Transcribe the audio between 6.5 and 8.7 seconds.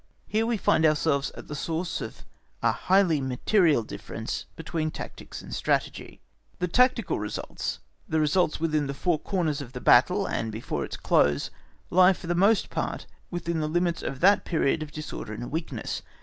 The tactical results, the results